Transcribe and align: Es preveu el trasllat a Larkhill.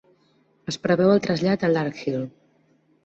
Es 0.71 0.79
preveu 0.87 1.13
el 1.17 1.21
trasllat 1.27 1.67
a 1.69 1.73
Larkhill. 1.75 2.21